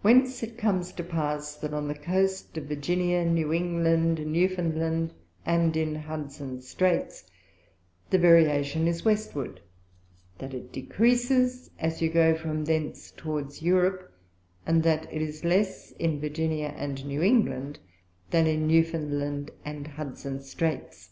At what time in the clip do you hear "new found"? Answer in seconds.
4.24-4.78, 18.66-19.18